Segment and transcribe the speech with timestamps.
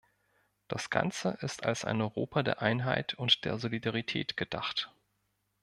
[0.67, 4.91] Das Ganze ist als ein Europa der Einheit und der Solidarität gedacht.